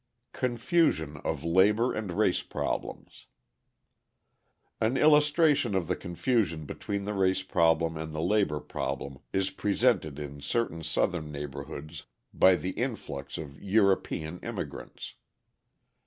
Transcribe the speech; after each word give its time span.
Confusion 0.33 1.17
of 1.17 1.43
Labour 1.43 1.93
and 1.93 2.13
Race 2.13 2.41
Problems 2.41 3.27
An 4.81 4.97
illustration 4.97 5.75
of 5.75 5.87
the 5.87 5.95
confusion 5.95 6.65
between 6.65 7.05
the 7.05 7.13
race 7.13 7.43
problem 7.43 7.97
and 7.97 8.11
the 8.11 8.19
labour 8.19 8.59
problem 8.61 9.19
is 9.31 9.51
presented 9.51 10.17
in 10.17 10.41
certain 10.41 10.81
Southern 10.81 11.31
neighbourhoods 11.31 12.05
by 12.33 12.55
the 12.55 12.71
influx 12.71 13.37
of 13.37 13.61
European 13.61 14.39
immigrants. 14.39 15.13